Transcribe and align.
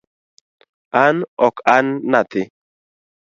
An 1.03 1.15
ok 1.47 1.55
an 1.75 1.85
nyathi 2.11 2.41